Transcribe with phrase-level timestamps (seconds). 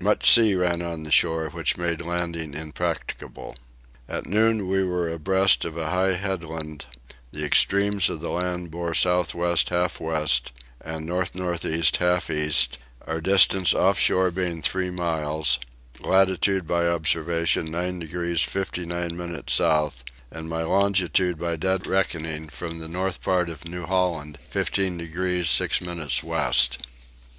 [0.00, 3.54] Much sea ran on the shore which made landing impracticable.
[4.08, 6.86] At noon we were abreast of a high headland;
[7.32, 12.30] the extremes of the land bore south west half west, and north north east half
[12.30, 15.58] east; our distance offshore being three miles;
[16.00, 22.78] latitude by observation 9 degrees 59 minutes south; and my longitude by dead reckoning from
[22.78, 26.78] the north part of New Holland 15 degrees 6 minutes west.